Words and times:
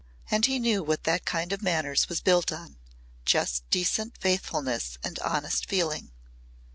And 0.31 0.47
he 0.47 0.57
knew 0.57 0.81
what 0.81 1.03
that 1.03 1.25
kind 1.25 1.53
of 1.53 1.61
manners 1.61 2.09
was 2.09 2.21
built 2.21 2.51
on 2.51 2.79
just 3.23 3.69
decent 3.69 4.17
faithfulness 4.17 4.97
and 5.03 5.19
honest 5.19 5.69
feeling. 5.69 6.11